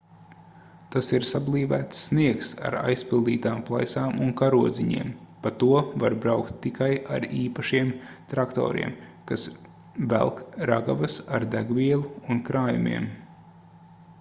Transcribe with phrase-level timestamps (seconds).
[0.93, 5.11] tas ir sablīvēts sniegs ar aizpildītām plaisām un karodziņiem
[5.43, 5.69] pa to
[6.05, 6.89] var braukt tikai
[7.19, 7.93] ar īpašiem
[8.33, 8.97] traktoriem
[9.33, 9.45] kas
[10.15, 10.43] velk
[10.73, 13.07] ragavas ar degvielu un krājumiem